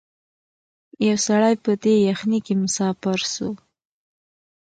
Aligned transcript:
یو 1.07 1.17
سړی 1.27 1.53
په 1.63 1.71
دې 1.83 1.93
یخنۍ 2.09 2.39
کي 2.45 2.53
مسافر 2.63 3.19
سو 3.33 3.47